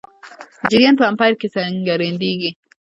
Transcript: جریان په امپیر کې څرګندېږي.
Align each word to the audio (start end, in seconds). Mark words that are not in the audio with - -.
جریان 0.71 0.95
په 0.99 1.05
امپیر 1.11 1.33
کې 1.39 1.47
څرګندېږي. 1.55 2.51